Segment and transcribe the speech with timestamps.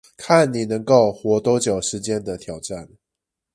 [0.17, 2.87] 看你能夠活多久時間的挑戰